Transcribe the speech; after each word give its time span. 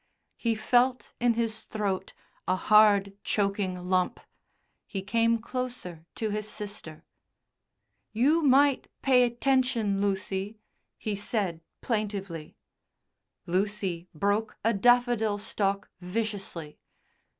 He 0.35 0.55
felt 0.55 1.13
in 1.19 1.35
his 1.35 1.63
throat 1.65 2.13
a 2.47 2.55
hard, 2.55 3.13
choking 3.23 3.87
lump. 3.87 4.19
He 4.87 5.03
came 5.03 5.37
closer 5.37 6.07
to 6.15 6.31
his 6.31 6.49
sister. 6.49 7.05
"You 8.11 8.41
might 8.41 8.87
pay 9.03 9.29
'tention, 9.29 10.01
Lucy," 10.01 10.57
he 10.97 11.15
said 11.15 11.61
plaintively. 11.81 12.55
Lucy 13.45 14.07
broke 14.15 14.57
a 14.63 14.73
daffodil 14.73 15.37
stalk 15.37 15.91
viciously. 15.99 16.79